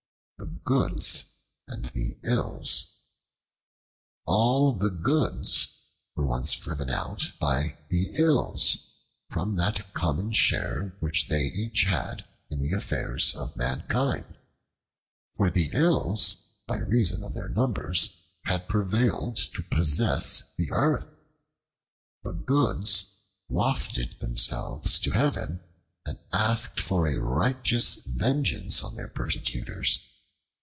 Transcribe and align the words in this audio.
The 0.37 0.47
Goods 0.73 1.25
and 1.67 1.85
the 1.85 2.17
Ills 2.23 2.99
ALL 4.25 4.73
the 4.73 4.89
Goods 4.89 5.83
were 6.15 6.25
once 6.25 6.55
driven 6.57 6.89
out 6.89 7.31
by 7.39 7.77
the 7.89 8.11
Ills 8.17 8.91
from 9.29 9.55
that 9.57 9.93
common 9.93 10.31
share 10.31 10.95
which 10.99 11.27
they 11.27 11.45
each 11.47 11.83
had 11.83 12.25
in 12.49 12.59
the 12.61 12.71
affairs 12.75 13.35
of 13.35 13.55
mankind; 13.57 14.37
for 15.37 15.51
the 15.51 15.69
Ills 15.73 16.47
by 16.65 16.77
reason 16.77 17.23
of 17.23 17.33
their 17.35 17.49
numbers 17.49 18.19
had 18.45 18.67
prevailed 18.69 19.35
to 19.35 19.61
possess 19.63 20.55
the 20.55 20.71
earth. 20.71 21.09
The 22.23 22.33
Goods 22.33 23.15
wafted 23.49 24.19
themselves 24.19 24.97
to 24.99 25.11
heaven 25.11 25.59
and 26.05 26.17
asked 26.33 26.79
for 26.79 27.05
a 27.07 27.21
righteous 27.21 27.95
vengeance 27.97 28.83
on 28.83 28.95
their 28.95 29.07
persecutors. 29.09 30.07